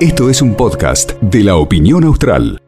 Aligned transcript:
Esto 0.00 0.30
es 0.30 0.42
un 0.42 0.54
podcast 0.54 1.12
de 1.20 1.42
la 1.42 1.56
opinión 1.56 2.04
austral. 2.04 2.60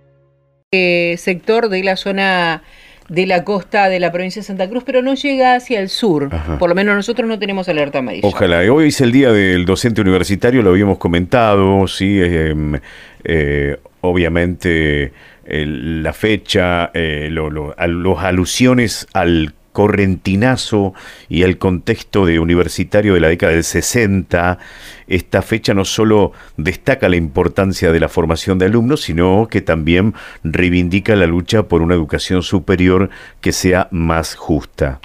Eh, 0.73 1.15
sector 1.19 1.69
de 1.69 1.83
la 1.83 1.97
zona 1.97 2.63
de 3.09 3.27
la 3.27 3.45
costa 3.45 3.89
de 3.89 4.01
la 4.01 4.13
provincia 4.13 4.41
de 4.41 4.47
Santa 4.47 4.69
Cruz, 4.69 4.83
pero 4.85 5.03
no 5.03 5.15
llega 5.15 5.55
hacia 5.55 5.81
el 5.81 5.89
sur. 5.89 6.31
Por 6.59 6.69
lo 6.69 6.75
menos 6.75 6.95
nosotros 6.95 7.29
no 7.29 7.39
tenemos 7.39 7.69
alerta 7.69 7.99
amarilla. 7.99 8.27
Ojalá. 8.27 8.61
Hoy 8.73 8.89
es 8.89 9.01
el 9.01 9.13
día 9.13 9.33
del 9.33 9.65
docente 9.65 10.01
universitario, 10.01 10.63
lo 10.63 10.71
habíamos 10.71 10.99
comentado, 10.99 11.87
sí, 11.87 12.21
em, 12.21 12.79
eh, 13.25 13.79
obviamente 14.01 15.13
la 15.51 16.13
fecha, 16.13 16.91
eh, 16.93 17.29
los 17.31 18.19
alusiones 18.19 19.07
al 19.15 19.55
correntinazo 19.79 20.93
y 21.29 21.45
el 21.45 21.57
contexto 21.57 22.27
de 22.27 22.41
universitario 22.41 23.15
de 23.15 23.21
la 23.21 23.29
década 23.29 23.53
del 23.53 23.63
60, 23.63 24.59
esta 25.07 25.41
fecha 25.41 25.73
no 25.73 25.85
solo 25.85 26.33
destaca 26.57 27.09
la 27.09 27.15
importancia 27.15 27.93
de 27.93 28.01
la 28.01 28.09
formación 28.09 28.59
de 28.59 28.67
alumnos, 28.67 29.03
sino 29.03 29.47
que 29.49 29.61
también 29.61 30.15
reivindica 30.43 31.15
la 31.15 31.29
lucha 31.29 31.69
por 31.69 31.81
una 31.83 31.95
educación 31.95 32.43
superior 32.43 33.11
que 33.41 33.53
sea 33.53 33.87
más 33.93 34.35
justa. 34.35 34.99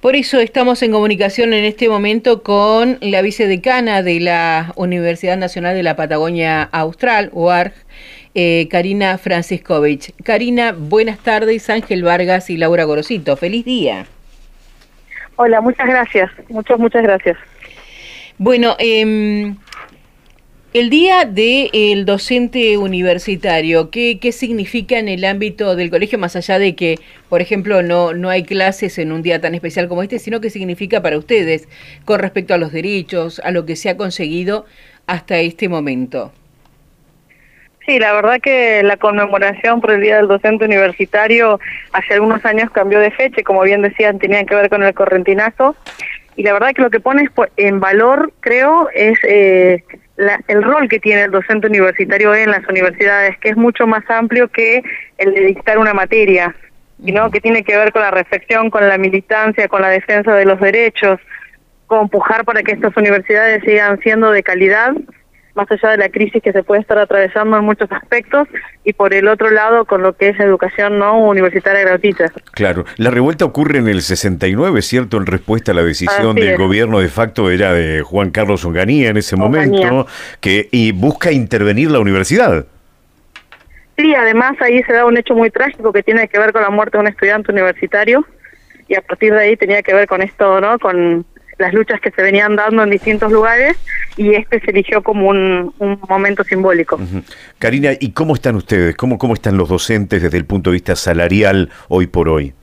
Por 0.00 0.16
eso 0.16 0.40
estamos 0.40 0.82
en 0.82 0.92
comunicación 0.92 1.52
en 1.52 1.66
este 1.66 1.90
momento 1.90 2.42
con 2.42 2.96
la 3.02 3.20
vicedecana 3.20 4.02
de 4.02 4.20
la 4.20 4.72
Universidad 4.76 5.36
Nacional 5.36 5.74
de 5.74 5.82
la 5.82 5.94
Patagonia 5.94 6.62
Austral, 6.62 7.28
UARG, 7.34 7.74
eh, 8.38 8.68
Karina 8.70 9.16
Franciscovich. 9.16 10.12
Karina, 10.22 10.74
buenas 10.76 11.18
tardes, 11.18 11.70
Ángel 11.70 12.02
Vargas 12.02 12.50
y 12.50 12.58
Laura 12.58 12.84
Gorosito. 12.84 13.34
Feliz 13.38 13.64
día. 13.64 14.04
Hola, 15.36 15.62
muchas 15.62 15.86
gracias. 15.88 16.30
Muchas, 16.50 16.78
muchas 16.78 17.02
gracias. 17.02 17.38
Bueno, 18.36 18.76
em, 18.78 19.56
el 20.74 20.90
día 20.90 21.24
del 21.24 22.04
docente 22.04 22.76
universitario, 22.76 23.90
¿qué, 23.90 24.18
¿qué 24.20 24.32
significa 24.32 24.98
en 24.98 25.08
el 25.08 25.24
ámbito 25.24 25.74
del 25.74 25.88
colegio, 25.88 26.18
más 26.18 26.36
allá 26.36 26.58
de 26.58 26.74
que, 26.74 26.96
por 27.30 27.40
ejemplo, 27.40 27.82
no, 27.82 28.12
no 28.12 28.28
hay 28.28 28.42
clases 28.42 28.98
en 28.98 29.12
un 29.12 29.22
día 29.22 29.40
tan 29.40 29.54
especial 29.54 29.88
como 29.88 30.02
este, 30.02 30.18
sino 30.18 30.42
qué 30.42 30.50
significa 30.50 31.00
para 31.00 31.16
ustedes 31.16 31.70
con 32.04 32.20
respecto 32.20 32.52
a 32.52 32.58
los 32.58 32.70
derechos, 32.70 33.40
a 33.44 33.50
lo 33.50 33.64
que 33.64 33.76
se 33.76 33.88
ha 33.88 33.96
conseguido 33.96 34.66
hasta 35.06 35.38
este 35.38 35.70
momento? 35.70 36.32
Sí, 37.86 38.00
la 38.00 38.12
verdad 38.14 38.40
que 38.40 38.82
la 38.82 38.96
conmemoración 38.96 39.80
por 39.80 39.92
el 39.92 40.00
Día 40.00 40.16
del 40.16 40.26
Docente 40.26 40.64
Universitario 40.64 41.60
hace 41.92 42.14
algunos 42.14 42.44
años 42.44 42.68
cambió 42.72 42.98
de 42.98 43.12
fecha, 43.12 43.44
como 43.44 43.62
bien 43.62 43.80
decían, 43.80 44.18
tenía 44.18 44.44
que 44.44 44.56
ver 44.56 44.68
con 44.68 44.82
el 44.82 44.92
correntinazo. 44.92 45.76
Y 46.34 46.42
la 46.42 46.52
verdad 46.52 46.72
que 46.74 46.82
lo 46.82 46.90
que 46.90 46.98
pone 46.98 47.30
en 47.56 47.78
valor, 47.78 48.32
creo, 48.40 48.88
es 48.92 49.16
eh, 49.22 49.84
el 50.48 50.62
rol 50.64 50.88
que 50.88 50.98
tiene 50.98 51.22
el 51.22 51.30
docente 51.30 51.68
universitario 51.68 52.34
en 52.34 52.50
las 52.50 52.66
universidades, 52.68 53.38
que 53.38 53.50
es 53.50 53.56
mucho 53.56 53.86
más 53.86 54.02
amplio 54.10 54.48
que 54.48 54.82
el 55.18 55.32
de 55.32 55.42
dictar 55.42 55.78
una 55.78 55.94
materia, 55.94 56.56
sino 57.04 57.30
que 57.30 57.40
tiene 57.40 57.62
que 57.62 57.76
ver 57.76 57.92
con 57.92 58.02
la 58.02 58.10
reflexión, 58.10 58.68
con 58.68 58.88
la 58.88 58.98
militancia, 58.98 59.68
con 59.68 59.80
la 59.80 59.90
defensa 59.90 60.34
de 60.34 60.44
los 60.44 60.60
derechos, 60.60 61.20
con 61.86 62.00
empujar 62.02 62.44
para 62.44 62.64
que 62.64 62.72
estas 62.72 62.96
universidades 62.96 63.62
sigan 63.62 64.00
siendo 64.00 64.32
de 64.32 64.42
calidad 64.42 64.92
más 65.56 65.70
allá 65.70 65.90
de 65.90 65.96
la 65.96 66.08
crisis 66.08 66.42
que 66.42 66.52
se 66.52 66.62
puede 66.62 66.82
estar 66.82 66.98
atravesando 66.98 67.56
en 67.56 67.64
muchos 67.64 67.90
aspectos, 67.90 68.46
y 68.84 68.92
por 68.92 69.14
el 69.14 69.26
otro 69.26 69.50
lado 69.50 69.84
con 69.84 70.02
lo 70.02 70.16
que 70.16 70.28
es 70.28 70.38
educación 70.38 70.98
no 70.98 71.18
universitaria 71.18 71.80
gratuita. 71.80 72.30
Claro, 72.52 72.84
la 72.96 73.10
revuelta 73.10 73.44
ocurre 73.44 73.78
en 73.78 73.88
el 73.88 74.02
69, 74.02 74.82
¿cierto? 74.82 75.16
En 75.16 75.26
respuesta 75.26 75.72
a 75.72 75.74
la 75.74 75.82
decisión 75.82 76.36
del 76.36 76.56
gobierno 76.56 77.00
de 77.00 77.08
facto 77.08 77.50
era 77.50 77.72
de 77.72 78.02
Juan 78.02 78.30
Carlos 78.30 78.64
Onganía 78.64 79.08
en 79.08 79.16
ese 79.16 79.36
momento, 79.36 80.06
que 80.40 80.68
y 80.70 80.92
busca 80.92 81.32
intervenir 81.32 81.90
la 81.90 81.98
universidad. 81.98 82.66
Sí, 83.96 84.14
además 84.14 84.56
ahí 84.60 84.82
se 84.82 84.92
da 84.92 85.06
un 85.06 85.16
hecho 85.16 85.34
muy 85.34 85.50
trágico 85.50 85.92
que 85.92 86.02
tiene 86.02 86.28
que 86.28 86.38
ver 86.38 86.52
con 86.52 86.62
la 86.62 86.70
muerte 86.70 86.98
de 86.98 87.02
un 87.02 87.08
estudiante 87.08 87.50
universitario 87.50 88.26
y 88.88 88.94
a 88.94 89.00
partir 89.00 89.32
de 89.32 89.40
ahí 89.40 89.56
tenía 89.56 89.82
que 89.82 89.94
ver 89.94 90.06
con 90.06 90.20
esto, 90.20 90.60
¿no? 90.60 90.78
Con 90.78 91.24
las 91.58 91.72
luchas 91.72 92.00
que 92.00 92.10
se 92.10 92.22
venían 92.22 92.56
dando 92.56 92.82
en 92.82 92.90
distintos 92.90 93.32
lugares 93.32 93.76
y 94.16 94.34
este 94.34 94.60
se 94.60 94.70
eligió 94.70 95.02
como 95.02 95.28
un, 95.28 95.74
momento 96.08 96.44
simbólico. 96.44 96.98
Karina, 97.58 97.90
¿y 97.98 98.12
cómo 98.12 98.34
están 98.34 98.56
ustedes? 98.56 98.96
¿Cómo, 98.96 99.18
¿Cómo 99.18 99.34
están 99.34 99.56
los 99.56 99.68
docentes 99.68 100.22
desde 100.22 100.38
el 100.38 100.44
punto 100.44 100.70
de 100.70 100.74
vista 100.74 100.96
salarial 100.96 101.70
hoy 101.88 102.06
por 102.06 102.28
hoy? 102.28 102.54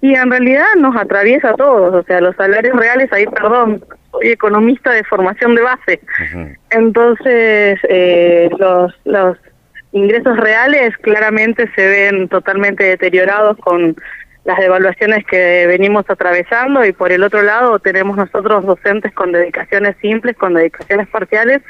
Y 0.00 0.14
en 0.14 0.30
realidad 0.30 0.66
nos 0.78 0.96
atraviesa 0.96 1.50
a 1.50 1.54
todos, 1.54 1.94
o 1.94 2.02
sea, 2.02 2.20
los 2.20 2.34
salarios 2.34 2.76
reales, 2.76 3.12
ahí 3.12 3.24
perdón, 3.26 3.84
soy 4.10 4.30
economista 4.30 4.90
de 4.90 5.04
formación 5.04 5.54
de 5.54 5.62
base, 5.62 6.00
entonces 6.70 7.78
eh, 7.88 8.50
los, 8.58 8.92
los 9.04 9.38
ingresos 9.92 10.36
reales 10.38 10.96
claramente 10.98 11.70
se 11.76 11.86
ven 11.86 12.28
totalmente 12.28 12.82
deteriorados 12.82 13.56
con 13.58 13.94
las 14.44 14.58
devaluaciones 14.58 15.24
que 15.24 15.66
venimos 15.66 16.04
atravesando 16.08 16.84
y 16.84 16.92
por 16.92 17.12
el 17.12 17.22
otro 17.22 17.42
lado 17.42 17.78
tenemos 17.78 18.16
nosotros 18.16 18.64
docentes 18.64 19.12
con 19.12 19.32
dedicaciones 19.32 19.96
simples, 20.00 20.36
con 20.36 20.54
dedicaciones 20.54 21.08
parciales 21.08 21.62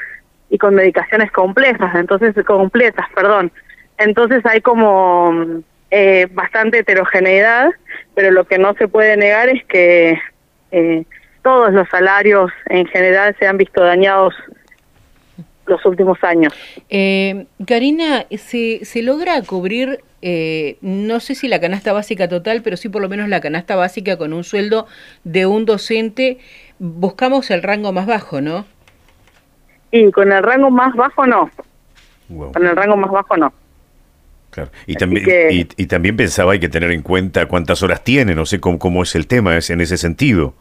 y 0.49 0.57
con 0.57 0.75
dedicaciones 0.75 1.31
complejas, 1.31 1.93
entonces 1.95 2.35
completas, 2.45 3.05
perdón. 3.15 3.51
Entonces 3.97 4.43
hay 4.45 4.61
como 4.61 5.61
eh, 5.91 6.27
bastante 6.31 6.79
heterogeneidad, 6.79 7.69
pero 8.15 8.31
lo 8.31 8.45
que 8.45 8.57
no 8.57 8.73
se 8.73 8.87
puede 8.87 9.17
negar 9.17 9.49
es 9.49 9.63
que 9.65 10.19
eh, 10.71 11.05
todos 11.43 11.71
los 11.73 11.87
salarios 11.89 12.51
en 12.69 12.87
general 12.87 13.35
se 13.37 13.45
han 13.45 13.57
visto 13.57 13.83
dañados 13.83 14.33
los 15.65 15.85
últimos 15.85 16.17
años. 16.23 16.53
Eh, 16.89 17.45
Karina, 17.65 18.25
¿se, 18.31 18.83
¿se 18.83 19.01
logra 19.01 19.41
cubrir 19.43 19.99
eh, 20.25 20.77
no 20.79 21.19
sé 21.19 21.35
si 21.35 21.49
la 21.49 21.59
canasta 21.59 21.91
básica 21.91 22.29
total, 22.29 22.61
pero 22.61 22.77
sí 22.77 22.87
por 22.87 23.01
lo 23.01 23.09
menos 23.09 23.27
la 23.27 23.41
canasta 23.41 23.75
básica 23.75 24.17
con 24.17 24.31
un 24.31 24.45
sueldo 24.45 24.87
de 25.25 25.45
un 25.45 25.65
docente, 25.65 26.37
buscamos 26.79 27.51
el 27.51 27.61
rango 27.61 27.91
más 27.91 28.05
bajo, 28.05 28.39
¿no? 28.39 28.65
Y 29.91 30.09
con 30.11 30.31
el 30.31 30.41
rango 30.41 30.69
más 30.69 30.95
bajo 30.95 31.27
no. 31.27 31.51
Con 32.29 32.65
el 32.65 32.73
rango 32.73 32.95
más 32.95 33.11
bajo 33.11 33.35
no. 33.35 33.51
Claro. 34.51 34.71
Y 34.87 34.95
también, 34.95 35.25
y, 35.49 35.85
también 35.87 36.15
pensaba 36.15 36.53
hay 36.53 36.59
que 36.59 36.69
tener 36.69 36.91
en 36.91 37.01
cuenta 37.01 37.47
cuántas 37.47 37.83
horas 37.83 38.01
tiene, 38.01 38.33
no 38.33 38.45
sé 38.45 38.61
cómo, 38.61 38.79
cómo 38.79 39.03
es 39.03 39.15
el 39.15 39.27
tema 39.27 39.57
es 39.57 39.69
en 39.71 39.81
ese 39.81 39.97
sentido. 39.97 40.53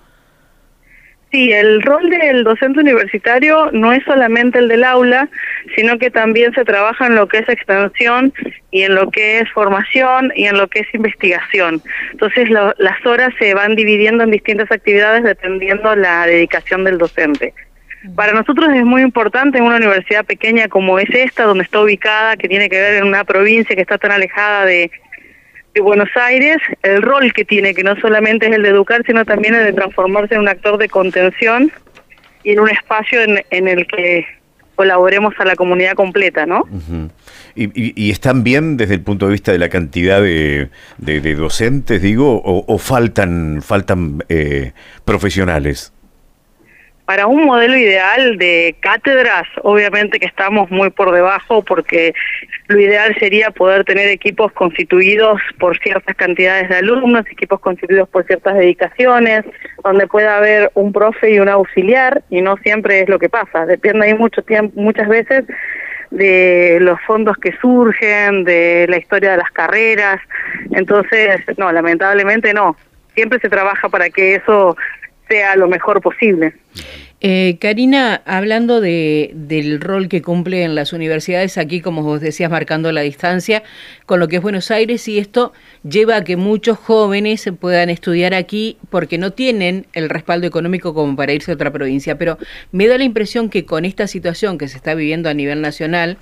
Sí, 1.32 1.50
el 1.50 1.80
rol 1.80 2.10
del 2.10 2.44
docente 2.44 2.80
universitario 2.80 3.70
no 3.72 3.90
es 3.90 4.04
solamente 4.04 4.58
el 4.58 4.68
del 4.68 4.84
aula, 4.84 5.30
sino 5.74 5.98
que 5.98 6.10
también 6.10 6.52
se 6.52 6.62
trabaja 6.62 7.06
en 7.06 7.14
lo 7.14 7.26
que 7.26 7.38
es 7.38 7.48
extensión 7.48 8.34
y 8.70 8.82
en 8.82 8.94
lo 8.94 9.10
que 9.10 9.38
es 9.38 9.50
formación 9.52 10.30
y 10.36 10.44
en 10.44 10.58
lo 10.58 10.68
que 10.68 10.80
es 10.80 10.94
investigación. 10.94 11.80
Entonces 12.10 12.50
las 12.50 13.06
horas 13.06 13.30
se 13.38 13.54
van 13.54 13.76
dividiendo 13.76 14.24
en 14.24 14.30
distintas 14.30 14.70
actividades 14.70 15.24
dependiendo 15.24 15.96
la 15.96 16.26
dedicación 16.26 16.84
del 16.84 16.98
docente. 16.98 17.54
Para 18.14 18.34
nosotros 18.34 18.68
es 18.74 18.84
muy 18.84 19.00
importante 19.00 19.56
en 19.56 19.64
una 19.64 19.76
universidad 19.76 20.26
pequeña 20.26 20.68
como 20.68 20.98
es 20.98 21.08
esta, 21.08 21.44
donde 21.44 21.64
está 21.64 21.80
ubicada, 21.80 22.36
que 22.36 22.48
tiene 22.48 22.68
que 22.68 22.78
ver 22.78 22.94
en 22.96 23.04
una 23.04 23.24
provincia 23.24 23.74
que 23.74 23.80
está 23.80 23.96
tan 23.96 24.12
alejada 24.12 24.66
de, 24.66 24.90
de 25.74 25.80
Buenos 25.80 26.08
Aires, 26.14 26.58
el 26.82 27.02
rol 27.02 27.32
que 27.32 27.44
tiene, 27.44 27.74
que 27.74 27.82
no 27.82 27.96
solamente 27.96 28.46
es 28.46 28.52
el 28.52 28.62
de 28.62 28.70
educar, 28.70 29.02
sino 29.06 29.24
también 29.24 29.54
el 29.54 29.64
de 29.64 29.72
transformarse 29.72 30.34
en 30.34 30.42
un 30.42 30.48
actor 30.48 30.78
de 30.78 30.88
contención 30.88 31.72
y 32.44 32.52
en 32.52 32.60
un 32.60 32.68
espacio 32.68 33.20
en, 33.22 33.68
el 33.68 33.86
que 33.86 34.26
colaboremos 34.74 35.34
a 35.38 35.44
la 35.44 35.54
comunidad 35.54 35.94
completa, 35.94 36.44
¿no? 36.44 36.64
¿Y, 37.54 38.10
están 38.10 38.42
bien 38.42 38.76
desde 38.76 38.94
el 38.94 39.02
punto 39.02 39.26
de 39.26 39.32
vista 39.32 39.52
de 39.52 39.58
la 39.58 39.68
cantidad 39.68 40.20
de, 40.20 40.68
docentes, 41.36 42.02
digo, 42.02 42.42
o, 42.44 42.78
faltan, 42.78 43.62
faltan 43.62 44.24
eh, 44.28 44.72
profesionales? 45.04 45.92
Para 47.04 47.26
un 47.26 47.44
modelo 47.44 47.76
ideal 47.76 48.38
de 48.38 48.76
cátedras, 48.80 49.42
obviamente 49.62 50.20
que 50.20 50.26
estamos 50.26 50.70
muy 50.70 50.90
por 50.90 51.12
debajo 51.12 51.62
porque 51.62 52.14
lo 52.68 52.80
ideal 52.80 53.14
sería 53.18 53.50
poder 53.50 53.84
tener 53.84 54.08
equipos 54.08 54.52
constituidos 54.52 55.40
por 55.58 55.76
ciertas 55.78 56.14
cantidades 56.14 56.68
de 56.68 56.76
alumnos, 56.76 57.26
equipos 57.30 57.58
constituidos 57.60 58.08
por 58.08 58.24
ciertas 58.24 58.54
dedicaciones, 58.54 59.44
donde 59.82 60.06
pueda 60.06 60.36
haber 60.36 60.70
un 60.74 60.92
profe 60.92 61.32
y 61.32 61.40
un 61.40 61.48
auxiliar, 61.48 62.22
y 62.30 62.40
no 62.40 62.56
siempre 62.58 63.00
es 63.00 63.08
lo 63.08 63.18
que 63.18 63.28
pasa. 63.28 63.66
Depende 63.66 64.06
ahí 64.06 64.14
mucho 64.14 64.42
tiempo, 64.42 64.80
muchas 64.80 65.08
veces 65.08 65.44
de 66.12 66.78
los 66.80 67.00
fondos 67.02 67.36
que 67.38 67.52
surgen, 67.60 68.44
de 68.44 68.86
la 68.88 68.98
historia 68.98 69.32
de 69.32 69.38
las 69.38 69.50
carreras. 69.50 70.20
Entonces, 70.70 71.40
no, 71.56 71.72
lamentablemente 71.72 72.54
no. 72.54 72.76
Siempre 73.14 73.40
se 73.40 73.48
trabaja 73.48 73.88
para 73.88 74.08
que 74.08 74.36
eso 74.36 74.76
sea 75.32 75.56
lo 75.56 75.66
mejor 75.66 76.02
posible. 76.02 76.52
Eh, 77.24 77.56
Karina, 77.60 78.20
hablando 78.26 78.80
de, 78.80 79.30
del 79.32 79.80
rol 79.80 80.08
que 80.08 80.22
cumple 80.22 80.64
en 80.64 80.74
las 80.74 80.92
universidades, 80.92 81.56
aquí, 81.56 81.80
como 81.80 82.02
vos 82.02 82.20
decías, 82.20 82.50
marcando 82.50 82.90
la 82.90 83.02
distancia 83.02 83.62
con 84.06 84.18
lo 84.18 84.26
que 84.26 84.36
es 84.36 84.42
Buenos 84.42 84.72
Aires, 84.72 85.06
y 85.06 85.18
esto 85.18 85.52
lleva 85.88 86.16
a 86.16 86.24
que 86.24 86.36
muchos 86.36 86.78
jóvenes 86.78 87.48
puedan 87.60 87.90
estudiar 87.90 88.34
aquí 88.34 88.76
porque 88.90 89.18
no 89.18 89.30
tienen 89.30 89.86
el 89.92 90.10
respaldo 90.10 90.48
económico 90.48 90.94
como 90.94 91.14
para 91.14 91.32
irse 91.32 91.52
a 91.52 91.54
otra 91.54 91.70
provincia. 91.70 92.18
Pero 92.18 92.38
me 92.72 92.88
da 92.88 92.98
la 92.98 93.04
impresión 93.04 93.48
que 93.48 93.64
con 93.64 93.84
esta 93.84 94.08
situación 94.08 94.58
que 94.58 94.66
se 94.66 94.76
está 94.76 94.94
viviendo 94.94 95.28
a 95.30 95.34
nivel 95.34 95.60
nacional, 95.60 96.18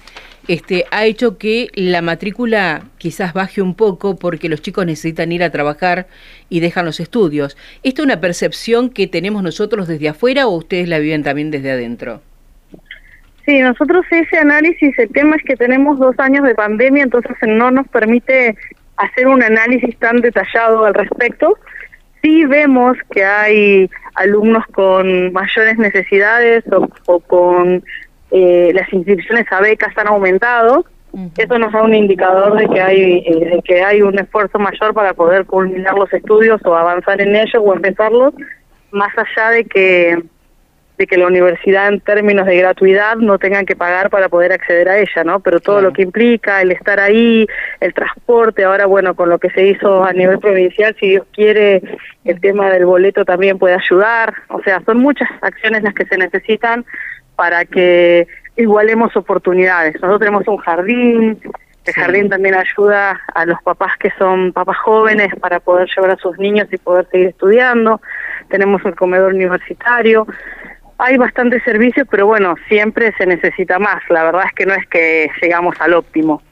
este, 0.48 0.87
ha 0.90 1.04
hecho 1.04 1.38
que 1.38 1.69
la 1.75 2.02
matrícula 2.02 2.82
quizás 2.98 3.32
baje 3.32 3.62
un 3.62 3.75
poco 3.75 4.16
porque 4.16 4.48
los 4.48 4.62
chicos 4.62 4.87
necesitan 4.87 5.32
ir 5.32 5.42
a 5.42 5.50
trabajar 5.50 6.06
y 6.48 6.60
dejan 6.60 6.87
los 6.87 7.00
estudios. 7.00 7.56
¿Esto 7.82 8.02
es 8.02 8.06
una 8.06 8.20
percepción 8.20 8.90
que 8.90 9.06
tenemos 9.06 9.42
nosotros 9.42 9.88
desde 9.88 10.08
afuera 10.08 10.46
o 10.46 10.56
ustedes 10.56 10.88
la 10.88 10.98
viven 10.98 11.22
también 11.22 11.50
desde 11.50 11.70
adentro? 11.70 12.22
Sí, 13.46 13.58
nosotros 13.60 14.04
ese 14.10 14.38
análisis, 14.38 14.98
el 14.98 15.10
tema 15.10 15.37
es 15.37 15.42
que 15.42 15.56
tenemos 15.56 15.98
dos 15.98 16.19
años 16.19 16.44
de 16.44 16.54
pandemia, 16.54 17.02
entonces 17.02 17.37
no 17.46 17.70
nos 17.70 17.88
permite 17.88 18.56
hacer 18.96 19.26
un 19.26 19.42
análisis 19.42 19.96
tan 19.98 20.20
detallado 20.20 20.84
al 20.84 20.94
respecto. 20.94 21.58
Sí 22.22 22.44
vemos 22.44 22.98
que 23.10 23.25
hay 23.25 23.90
alumnos 24.14 24.66
con 24.72 25.32
mayores 25.32 25.78
necesidades 25.78 26.64
o 27.06 27.20
con 27.20 27.82
eh, 28.31 28.73
las 28.75 28.93
inscripciones 28.93 29.47
a 29.50 29.61
becas 29.61 29.97
han 29.97 30.09
aumentado. 30.09 30.85
Eso 31.37 31.59
nos 31.59 31.73
da 31.73 31.82
un 31.82 31.93
indicador 31.93 32.56
de 32.56 32.69
que 32.69 32.81
hay 32.81 33.25
eh, 33.27 33.50
de 33.56 33.62
que 33.65 33.82
hay 33.82 34.00
un 34.00 34.17
esfuerzo 34.17 34.61
mayor 34.61 34.94
para 34.94 35.12
poder 35.12 35.44
culminar 35.44 35.94
los 35.94 36.12
estudios 36.12 36.61
o 36.65 36.77
avanzar 36.77 37.21
en 37.21 37.35
ellos 37.35 37.61
o 37.61 37.75
empezarlos, 37.75 38.32
más 38.93 39.11
allá 39.19 39.50
de 39.50 39.65
que 39.65 40.23
de 41.00 41.06
que 41.06 41.17
la 41.17 41.29
universidad 41.29 41.88
en 41.88 41.99
términos 42.00 42.44
de 42.44 42.59
gratuidad 42.59 43.17
no 43.17 43.38
tengan 43.38 43.65
que 43.65 43.75
pagar 43.75 44.11
para 44.11 44.29
poder 44.29 44.53
acceder 44.53 44.87
a 44.87 44.99
ella, 44.99 45.25
¿no? 45.25 45.41
Pero 45.41 45.59
todo 45.59 45.81
lo 45.81 45.94
que 45.94 46.03
implica, 46.03 46.61
el 46.61 46.73
estar 46.73 47.00
ahí, 47.00 47.47
el 47.81 47.94
transporte, 47.94 48.65
ahora 48.65 48.85
bueno, 48.85 49.15
con 49.15 49.31
lo 49.31 49.38
que 49.38 49.49
se 49.49 49.67
hizo 49.67 50.05
a 50.05 50.12
nivel 50.12 50.38
provincial, 50.41 50.94
si 51.00 51.09
Dios 51.09 51.26
quiere, 51.33 51.81
el 52.26 52.38
tema 52.43 52.71
del 52.71 52.85
boleto 52.85 53.25
también 53.25 53.59
puede 53.59 53.76
ayudar, 53.76 54.35
o 54.49 54.62
sea, 54.62 54.83
son 54.85 54.99
muchas 54.99 55.26
acciones 55.41 55.83
las 55.83 55.94
que 55.94 56.05
se 56.05 56.19
necesitan 56.19 56.85
para 57.40 57.64
que 57.64 58.28
igualemos 58.54 59.16
oportunidades. 59.16 59.94
Nosotros 59.94 60.19
tenemos 60.19 60.46
un 60.46 60.58
jardín, 60.58 61.40
el 61.87 61.94
jardín 61.94 62.28
también 62.28 62.54
ayuda 62.54 63.19
a 63.34 63.46
los 63.46 63.62
papás 63.62 63.92
que 63.98 64.10
son 64.19 64.52
papás 64.52 64.76
jóvenes 64.76 65.28
para 65.40 65.58
poder 65.58 65.88
llevar 65.88 66.10
a 66.10 66.16
sus 66.19 66.38
niños 66.38 66.69
y 66.70 66.76
poder 66.76 67.08
seguir 67.10 67.28
estudiando. 67.28 68.02
Tenemos 68.50 68.84
el 68.84 68.94
comedor 68.94 69.32
universitario. 69.32 70.26
Hay 70.98 71.16
bastantes 71.16 71.62
servicios, 71.62 72.06
pero 72.10 72.26
bueno, 72.26 72.56
siempre 72.69 73.14
se 73.16 73.25
necesita 73.25 73.78
más. 73.78 74.02
La 74.10 74.22
verdad 74.25 74.42
es 74.44 74.52
que 74.52 74.66
no 74.66 74.75
es 74.75 74.87
que 74.88 75.31
llegamos 75.40 75.81
al 75.81 75.94
óptimo. 75.94 76.42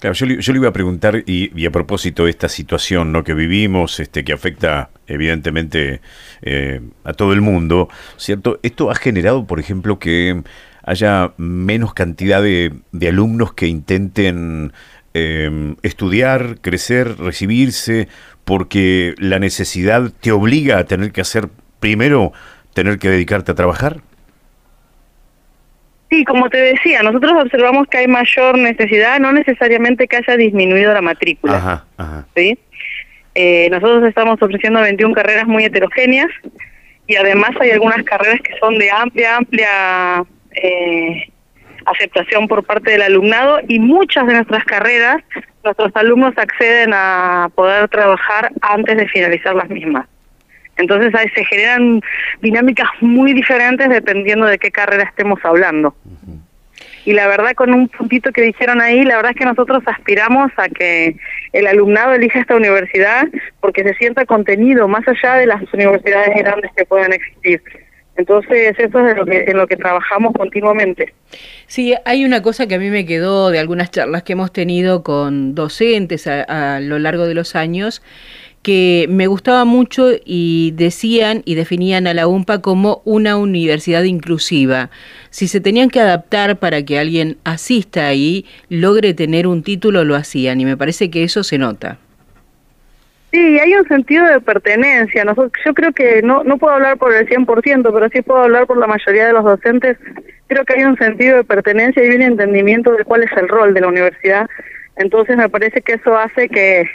Claro, 0.00 0.14
yo, 0.14 0.26
le 0.26 0.58
iba 0.58 0.68
a 0.68 0.72
preguntar, 0.72 1.22
y, 1.26 1.66
a 1.66 1.70
propósito 1.70 2.24
de 2.24 2.30
esta 2.30 2.48
situación 2.48 3.12
¿no? 3.12 3.22
que 3.22 3.34
vivimos, 3.34 4.00
este, 4.00 4.24
que 4.24 4.32
afecta 4.32 4.88
evidentemente 5.06 6.00
eh, 6.40 6.80
a 7.04 7.12
todo 7.12 7.34
el 7.34 7.42
mundo, 7.42 7.90
¿cierto? 8.16 8.58
Esto 8.62 8.90
ha 8.90 8.94
generado, 8.94 9.46
por 9.46 9.60
ejemplo, 9.60 9.98
que 9.98 10.42
haya 10.82 11.34
menos 11.36 11.92
cantidad 11.92 12.42
de, 12.42 12.72
alumnos 13.06 13.52
que 13.52 13.66
intenten 13.66 14.72
em, 15.12 15.76
estudiar, 15.82 16.60
crecer, 16.62 17.18
recibirse, 17.18 18.08
porque 18.46 19.14
la 19.18 19.38
necesidad 19.38 20.10
te 20.18 20.32
obliga 20.32 20.78
a 20.78 20.84
tener 20.84 21.12
que 21.12 21.20
hacer 21.20 21.50
primero, 21.78 22.32
tener 22.72 22.98
que 22.98 23.10
dedicarte 23.10 23.52
a 23.52 23.54
trabajar. 23.54 24.00
Sí, 26.10 26.24
como 26.24 26.50
te 26.50 26.58
decía, 26.58 27.02
nosotros 27.02 27.32
observamos 27.40 27.86
que 27.86 27.98
hay 27.98 28.08
mayor 28.08 28.58
necesidad, 28.58 29.20
no 29.20 29.32
necesariamente 29.32 30.08
que 30.08 30.16
haya 30.16 30.36
disminuido 30.36 30.92
la 30.92 31.00
matrícula. 31.00 31.56
Ajá, 31.56 31.84
ajá. 31.96 32.26
¿sí? 32.34 32.58
Eh, 33.34 33.68
nosotros 33.70 34.08
estamos 34.08 34.42
ofreciendo 34.42 34.80
21 34.80 35.14
carreras 35.14 35.46
muy 35.46 35.64
heterogéneas 35.64 36.28
y 37.06 37.14
además 37.14 37.50
hay 37.60 37.70
algunas 37.70 38.02
carreras 38.02 38.40
que 38.42 38.58
son 38.58 38.76
de 38.78 38.90
amplia, 38.90 39.36
amplia 39.36 40.24
eh, 40.52 41.30
aceptación 41.86 42.48
por 42.48 42.64
parte 42.64 42.90
del 42.90 43.02
alumnado 43.02 43.60
y 43.68 43.78
muchas 43.78 44.26
de 44.26 44.34
nuestras 44.34 44.64
carreras, 44.64 45.22
nuestros 45.62 45.94
alumnos 45.94 46.36
acceden 46.36 46.90
a 46.92 47.50
poder 47.54 47.88
trabajar 47.88 48.50
antes 48.62 48.96
de 48.96 49.08
finalizar 49.08 49.54
las 49.54 49.68
mismas. 49.70 50.06
Entonces 50.80 51.14
ahí 51.14 51.28
se 51.34 51.44
generan 51.44 52.00
dinámicas 52.40 52.88
muy 53.00 53.32
diferentes 53.32 53.88
dependiendo 53.88 54.46
de 54.46 54.58
qué 54.58 54.70
carrera 54.70 55.04
estemos 55.04 55.38
hablando. 55.44 55.94
Y 57.04 57.12
la 57.12 57.26
verdad, 57.26 57.54
con 57.54 57.72
un 57.72 57.88
puntito 57.88 58.30
que 58.30 58.42
dijeron 58.42 58.80
ahí, 58.80 59.04
la 59.04 59.16
verdad 59.16 59.32
es 59.32 59.38
que 59.38 59.44
nosotros 59.44 59.82
aspiramos 59.86 60.52
a 60.56 60.68
que 60.68 61.16
el 61.52 61.66
alumnado 61.66 62.12
elija 62.14 62.40
esta 62.40 62.56
universidad 62.56 63.26
porque 63.60 63.82
se 63.82 63.94
sienta 63.94 64.26
contenido 64.26 64.86
más 64.86 65.06
allá 65.08 65.36
de 65.36 65.46
las 65.46 65.62
universidades 65.72 66.34
grandes 66.36 66.70
que 66.76 66.84
puedan 66.84 67.12
existir. 67.12 67.62
Entonces, 68.16 68.74
eso 68.78 69.06
es 69.06 69.16
lo 69.16 69.24
que, 69.24 69.44
en 69.46 69.56
lo 69.56 69.66
que 69.66 69.76
trabajamos 69.76 70.34
continuamente. 70.34 71.14
Sí, 71.66 71.94
hay 72.04 72.24
una 72.24 72.42
cosa 72.42 72.66
que 72.66 72.74
a 72.74 72.78
mí 72.78 72.90
me 72.90 73.06
quedó 73.06 73.50
de 73.50 73.58
algunas 73.58 73.90
charlas 73.90 74.24
que 74.24 74.34
hemos 74.34 74.52
tenido 74.52 75.02
con 75.02 75.54
docentes 75.54 76.26
a 76.26 76.80
lo 76.80 76.98
largo 76.98 77.26
de 77.26 77.34
los 77.34 77.56
años, 77.56 78.02
que 78.62 79.06
me 79.08 79.26
gustaba 79.26 79.64
mucho 79.64 80.10
y 80.24 80.72
decían 80.76 81.42
y 81.46 81.54
definían 81.54 82.06
a 82.06 82.14
la 82.14 82.26
UMPA 82.26 82.60
como 82.60 83.00
una 83.04 83.36
universidad 83.36 84.02
inclusiva. 84.02 84.90
Si 85.30 85.48
se 85.48 85.60
tenían 85.60 85.88
que 85.88 86.00
adaptar 86.00 86.58
para 86.58 86.84
que 86.84 86.98
alguien 86.98 87.38
asista 87.44 88.06
ahí, 88.06 88.44
logre 88.68 89.14
tener 89.14 89.46
un 89.46 89.62
título, 89.62 90.04
lo 90.04 90.14
hacían 90.14 90.60
y 90.60 90.64
me 90.66 90.76
parece 90.76 91.10
que 91.10 91.24
eso 91.24 91.42
se 91.42 91.56
nota. 91.56 91.98
Sí, 93.32 93.58
hay 93.60 93.74
un 93.74 93.86
sentido 93.86 94.26
de 94.26 94.40
pertenencia. 94.40 95.24
Nosotros, 95.24 95.52
yo 95.64 95.72
creo 95.72 95.92
que 95.92 96.20
no, 96.22 96.42
no 96.42 96.58
puedo 96.58 96.74
hablar 96.74 96.98
por 96.98 97.14
el 97.14 97.28
100%, 97.28 97.90
pero 97.92 98.08
sí 98.08 98.22
puedo 98.22 98.42
hablar 98.42 98.66
por 98.66 98.78
la 98.78 98.88
mayoría 98.88 99.26
de 99.26 99.32
los 99.32 99.44
docentes. 99.44 99.98
Creo 100.48 100.64
que 100.64 100.74
hay 100.74 100.84
un 100.84 100.96
sentido 100.96 101.36
de 101.36 101.44
pertenencia 101.44 102.04
y 102.04 102.14
un 102.16 102.22
entendimiento 102.22 102.92
de 102.92 103.04
cuál 103.04 103.22
es 103.22 103.30
el 103.36 103.48
rol 103.48 103.72
de 103.72 103.82
la 103.82 103.88
universidad. 103.88 104.48
Entonces 104.96 105.36
me 105.36 105.48
parece 105.48 105.80
que 105.80 105.92
eso 105.92 106.18
hace 106.18 106.48
que, 106.48 106.90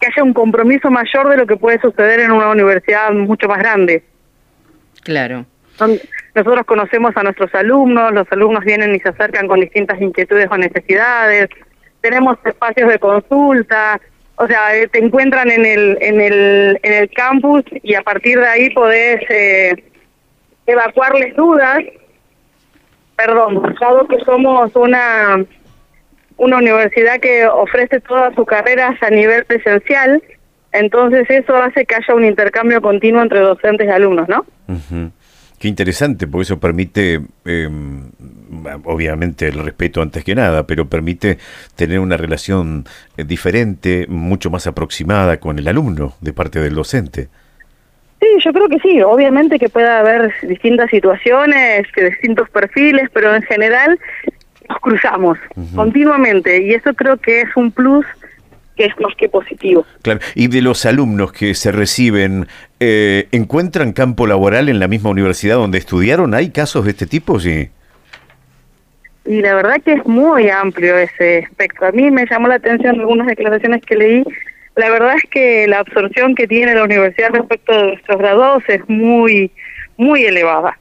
que 0.00 0.06
haya 0.06 0.22
un 0.22 0.32
compromiso 0.32 0.90
mayor 0.90 1.28
de 1.28 1.36
lo 1.36 1.46
que 1.46 1.56
puede 1.56 1.78
suceder 1.80 2.20
en 2.20 2.32
una 2.32 2.48
universidad 2.48 3.12
mucho 3.12 3.46
más 3.46 3.58
grande. 3.58 4.02
Claro. 5.02 5.44
Nosotros 6.34 6.66
conocemos 6.66 7.16
a 7.16 7.22
nuestros 7.22 7.54
alumnos, 7.54 8.12
los 8.12 8.26
alumnos 8.30 8.64
vienen 8.64 8.94
y 8.94 9.00
se 9.00 9.10
acercan 9.10 9.46
con 9.46 9.60
distintas 9.60 10.00
inquietudes 10.00 10.48
o 10.50 10.56
necesidades, 10.56 11.48
tenemos 12.00 12.38
espacios 12.44 12.88
de 12.90 12.98
consulta, 12.98 14.00
o 14.40 14.46
sea, 14.46 14.76
eh, 14.76 14.86
te 14.88 15.04
encuentran 15.04 15.50
en 15.50 15.66
el, 15.66 15.98
en 16.00 16.20
el, 16.20 16.78
en 16.82 16.92
el 16.92 17.10
campus 17.10 17.64
y 17.82 17.94
a 17.94 18.02
partir 18.02 18.38
de 18.38 18.46
ahí 18.46 18.70
podés 18.70 19.20
eh, 19.28 19.84
evacuarles 20.66 21.34
dudas. 21.34 21.80
Perdón, 23.16 23.74
dado 23.80 24.06
que 24.06 24.18
somos 24.24 24.74
una 24.76 25.44
una 26.36 26.58
universidad 26.58 27.18
que 27.18 27.46
ofrece 27.48 28.00
todas 28.00 28.32
sus 28.36 28.46
carreras 28.46 28.94
a 29.02 29.10
nivel 29.10 29.44
presencial, 29.44 30.22
entonces 30.70 31.28
eso 31.28 31.56
hace 31.56 31.84
que 31.84 31.96
haya 31.96 32.14
un 32.14 32.24
intercambio 32.24 32.80
continuo 32.80 33.22
entre 33.22 33.40
docentes 33.40 33.88
y 33.88 33.90
alumnos, 33.90 34.28
¿no? 34.28 34.46
Qué 35.58 35.66
interesante, 35.66 36.28
porque 36.28 36.44
eso 36.44 36.60
permite, 36.60 37.20
em, 37.44 38.10
obviamente 38.84 39.48
el 39.48 39.58
respeto 39.58 40.00
antes 40.00 40.22
que 40.22 40.36
nada, 40.36 40.66
pero 40.66 40.88
permite 40.88 41.38
tener 41.74 41.98
una 41.98 42.16
relación 42.16 42.84
eh, 43.16 43.24
diferente, 43.24 44.06
mucho 44.08 44.50
más 44.50 44.68
aproximada 44.68 45.38
con 45.38 45.58
el 45.58 45.66
alumno 45.66 46.14
de 46.20 46.32
parte 46.32 46.60
del 46.60 46.74
docente. 46.74 47.28
Sí, 48.20 48.26
yo 48.44 48.52
creo 48.52 48.68
que 48.68 48.78
sí, 48.78 49.00
obviamente 49.02 49.58
que 49.58 49.68
puede 49.68 49.88
haber 49.88 50.32
distintas 50.42 50.90
situaciones, 50.90 51.90
que 51.92 52.10
distintos 52.10 52.48
perfiles, 52.50 53.08
pero 53.12 53.34
en 53.34 53.42
general 53.42 53.98
nos 54.68 54.78
cruzamos 54.80 55.38
continuamente 55.74 56.62
y 56.62 56.74
eso 56.74 56.92
creo 56.94 57.16
que 57.16 57.40
es 57.40 57.56
un 57.56 57.70
plus 57.70 58.04
que 58.78 58.84
es 58.84 59.00
más 59.00 59.14
que 59.16 59.28
positivo. 59.28 59.84
Claro, 60.02 60.20
y 60.36 60.46
de 60.46 60.62
los 60.62 60.86
alumnos 60.86 61.32
que 61.32 61.54
se 61.54 61.72
reciben, 61.72 62.46
eh, 62.78 63.26
¿encuentran 63.32 63.92
campo 63.92 64.26
laboral 64.28 64.68
en 64.68 64.78
la 64.78 64.86
misma 64.86 65.10
universidad 65.10 65.56
donde 65.56 65.78
estudiaron? 65.78 66.32
¿Hay 66.32 66.50
casos 66.50 66.84
de 66.84 66.92
este 66.92 67.06
tipo? 67.06 67.40
Sí. 67.40 67.68
Y 69.26 69.40
la 69.40 69.54
verdad 69.56 69.82
que 69.84 69.94
es 69.94 70.06
muy 70.06 70.48
amplio 70.48 70.96
ese 70.96 71.38
espectro. 71.38 71.88
A 71.88 71.92
mí 71.92 72.08
me 72.10 72.24
llamó 72.30 72.46
la 72.46 72.54
atención 72.54 73.00
algunas 73.00 73.26
declaraciones 73.26 73.82
que 73.82 73.96
leí. 73.96 74.24
La 74.76 74.90
verdad 74.90 75.16
es 75.16 75.28
que 75.28 75.66
la 75.66 75.80
absorción 75.80 76.36
que 76.36 76.46
tiene 76.46 76.72
la 76.74 76.84
universidad 76.84 77.30
respecto 77.30 77.72
de 77.72 77.82
nuestros 77.88 78.16
graduados 78.16 78.62
es 78.68 78.80
muy, 78.88 79.50
muy 79.96 80.24
elevada. 80.24 80.78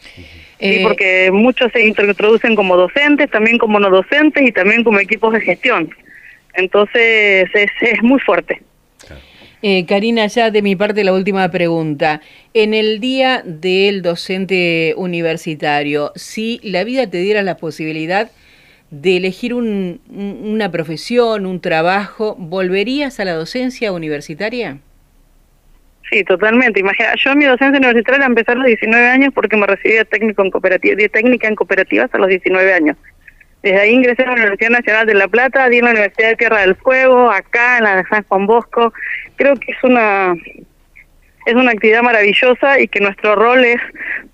Sí, 0.00 0.24
eh, 0.60 0.80
porque 0.84 1.30
muchos 1.32 1.72
se 1.72 1.84
introducen 1.84 2.54
como 2.54 2.76
docentes, 2.76 3.28
también 3.28 3.58
como 3.58 3.80
no 3.80 3.90
docentes 3.90 4.46
y 4.46 4.52
también 4.52 4.84
como 4.84 5.00
equipos 5.00 5.32
de 5.32 5.40
gestión. 5.40 5.90
Entonces 6.56 7.48
es, 7.54 7.70
es 7.80 8.02
muy 8.02 8.20
fuerte. 8.20 8.60
Eh, 9.66 9.86
Karina, 9.86 10.26
ya 10.26 10.50
de 10.50 10.60
mi 10.60 10.76
parte 10.76 11.04
la 11.04 11.14
última 11.14 11.50
pregunta. 11.50 12.20
En 12.52 12.74
el 12.74 13.00
día 13.00 13.42
del 13.46 14.02
docente 14.02 14.92
universitario, 14.98 16.12
si 16.16 16.60
la 16.62 16.84
vida 16.84 17.08
te 17.08 17.16
diera 17.16 17.40
la 17.40 17.56
posibilidad 17.56 18.30
de 18.90 19.16
elegir 19.16 19.54
una 19.54 20.70
profesión, 20.70 21.46
un 21.46 21.62
trabajo, 21.62 22.36
¿volverías 22.38 23.18
a 23.20 23.24
la 23.24 23.32
docencia 23.32 23.90
universitaria? 23.92 24.80
Sí, 26.10 26.22
totalmente. 26.24 26.80
Imagina, 26.80 27.14
yo 27.16 27.34
mi 27.34 27.46
docencia 27.46 27.78
universitaria 27.78 28.20
la 28.20 28.26
empecé 28.26 28.52
a 28.52 28.56
los 28.56 28.66
19 28.66 29.06
años 29.08 29.32
porque 29.34 29.56
me 29.56 29.66
recibí 29.66 29.94
de 29.94 30.04
técnico 30.04 30.42
en 30.42 30.50
cooperativa, 30.50 30.94
de 30.94 31.08
técnica 31.08 31.48
en 31.48 31.54
cooperativas 31.54 32.12
a 32.12 32.18
los 32.18 32.28
19 32.28 32.72
años. 32.72 32.96
Desde 33.64 33.80
ahí 33.80 33.94
ingresé 33.94 34.24
a 34.24 34.26
la 34.26 34.32
Universidad 34.32 34.68
Nacional 34.68 35.06
de 35.06 35.14
La 35.14 35.26
Plata, 35.26 35.70
di 35.70 35.78
en 35.78 35.86
la 35.86 35.92
Universidad 35.92 36.28
de 36.28 36.36
Tierra 36.36 36.60
del 36.60 36.74
Fuego, 36.74 37.30
acá 37.30 37.78
en 37.78 37.84
la 37.84 37.96
de 37.96 38.04
San 38.04 38.22
Juan 38.24 38.44
Bosco. 38.44 38.92
Creo 39.36 39.54
que 39.54 39.72
es 39.72 39.82
una 39.82 40.34
es 41.46 41.54
una 41.54 41.70
actividad 41.70 42.02
maravillosa 42.02 42.78
y 42.78 42.88
que 42.88 43.00
nuestro 43.00 43.34
rol 43.34 43.64
es 43.64 43.80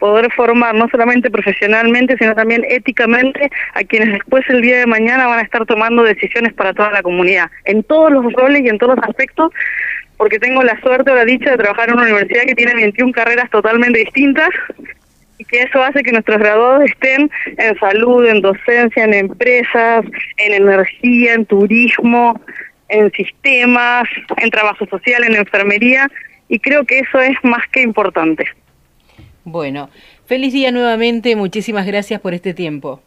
poder 0.00 0.32
formar 0.32 0.74
no 0.74 0.88
solamente 0.88 1.30
profesionalmente, 1.30 2.16
sino 2.18 2.34
también 2.34 2.64
éticamente 2.68 3.50
a 3.74 3.84
quienes 3.84 4.14
después 4.14 4.44
el 4.48 4.62
día 4.62 4.78
de 4.78 4.86
mañana 4.86 5.28
van 5.28 5.38
a 5.38 5.42
estar 5.42 5.64
tomando 5.64 6.02
decisiones 6.02 6.52
para 6.52 6.74
toda 6.74 6.90
la 6.90 7.02
comunidad, 7.02 7.52
en 7.66 7.84
todos 7.84 8.10
los 8.10 8.32
roles 8.32 8.64
y 8.64 8.68
en 8.68 8.78
todos 8.78 8.96
los 8.96 9.04
aspectos, 9.04 9.52
porque 10.16 10.40
tengo 10.40 10.64
la 10.64 10.80
suerte 10.80 11.08
o 11.12 11.14
la 11.14 11.24
dicha 11.24 11.52
de 11.52 11.56
trabajar 11.56 11.88
en 11.88 11.94
una 11.94 12.04
universidad 12.04 12.42
que 12.46 12.56
tiene 12.56 12.74
21 12.74 13.12
carreras 13.12 13.48
totalmente 13.48 14.00
distintas 14.00 14.48
y 15.40 15.44
que 15.46 15.62
eso 15.62 15.82
hace 15.82 16.02
que 16.02 16.12
nuestros 16.12 16.38
graduados 16.38 16.84
estén 16.84 17.30
en 17.56 17.78
salud, 17.78 18.26
en 18.26 18.42
docencia, 18.42 19.04
en 19.04 19.14
empresas, 19.14 20.04
en 20.36 20.52
energía, 20.52 21.32
en 21.32 21.46
turismo, 21.46 22.38
en 22.90 23.10
sistemas, 23.12 24.04
en 24.36 24.50
trabajo 24.50 24.84
social, 24.84 25.24
en 25.24 25.36
enfermería, 25.36 26.10
y 26.46 26.58
creo 26.58 26.84
que 26.84 26.98
eso 26.98 27.18
es 27.20 27.36
más 27.42 27.66
que 27.72 27.80
importante. 27.80 28.44
Bueno, 29.44 29.88
feliz 30.26 30.52
día 30.52 30.70
nuevamente, 30.72 31.34
muchísimas 31.36 31.86
gracias 31.86 32.20
por 32.20 32.34
este 32.34 32.52
tiempo. 32.52 33.02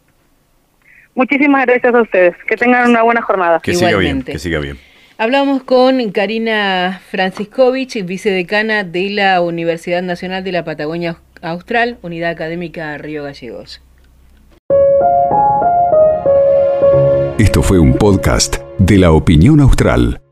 Muchísimas 1.14 1.66
gracias 1.66 1.94
a 1.94 2.02
ustedes, 2.02 2.34
que 2.48 2.56
tengan 2.56 2.90
una 2.90 3.02
buena 3.02 3.22
jornada. 3.22 3.60
Que 3.62 3.74
siga 3.74 3.96
bien, 3.96 4.24
que 4.24 4.40
siga 4.40 4.58
bien. 4.58 4.76
Hablamos 5.18 5.62
con 5.62 6.10
Karina 6.10 7.00
Franciscovich, 7.12 8.04
vicedecana 8.04 8.82
de 8.82 9.10
la 9.10 9.40
Universidad 9.40 10.02
Nacional 10.02 10.42
de 10.42 10.50
la 10.50 10.64
Patagonia 10.64 11.18
Austral, 11.44 11.98
Unidad 12.02 12.30
Académica 12.30 12.96
Río 12.98 13.24
Gallegos. 13.24 13.82
Esto 17.38 17.62
fue 17.62 17.78
un 17.78 17.94
podcast 17.94 18.56
de 18.78 18.98
la 18.98 19.12
Opinión 19.12 19.60
Austral. 19.60 20.23